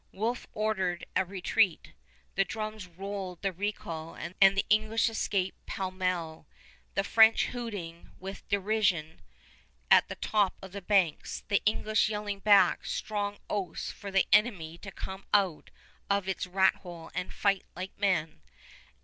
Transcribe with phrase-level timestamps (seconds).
[0.11, 1.93] Wolfe ordered a retreat.
[2.33, 6.47] The drums rolled the recall and the English escaped pellmell,
[6.95, 9.21] the French hooting with derision
[9.91, 14.79] at the top of the banks, the English yelling back strong oaths for the enemy
[14.79, 15.69] to come out
[16.09, 18.41] of its rat hole and fight like men.